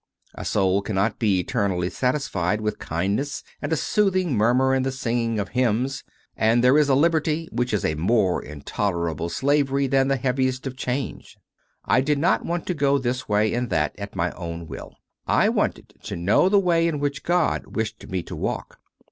[0.33, 5.39] A soul cannot be eternally satisfied with kindness and a soothing murmur and the singing
[5.39, 6.03] of hymns,
[6.35, 10.75] and there is a liberty which is a more intolerable slavery than the heaviest of
[10.75, 11.37] chains.
[11.85, 14.95] I did not want to go this way and that at my own will:
[15.27, 18.79] I wanted to know the way hi which God wished me to walk.